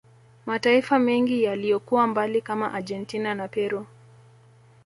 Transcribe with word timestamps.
Mataifa 0.45 0.99
mengi 0.99 1.43
yaliyokuwa 1.43 2.07
mbali 2.07 2.41
kama 2.41 2.73
Argentina 2.73 3.35
na 3.35 3.47
Peru 3.47 3.87